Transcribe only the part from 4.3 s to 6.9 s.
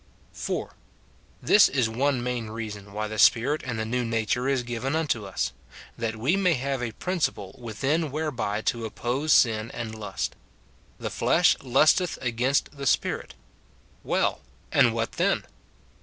is given unto us,— that we may have